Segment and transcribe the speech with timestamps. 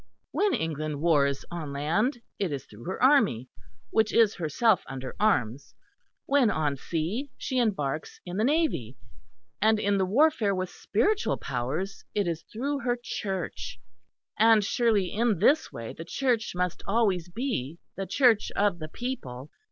[0.31, 3.49] When England wars on land it is through her army,
[3.91, 5.75] which is herself under arms;
[6.25, 8.97] when on sea she embarks in the navy;
[9.61, 13.79] and in the warfare with spiritual powers, it is through her Church.
[14.39, 19.51] And surely in this way the Church must always be the Church of the people.